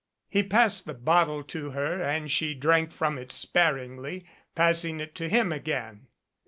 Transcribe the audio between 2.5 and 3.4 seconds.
drank from it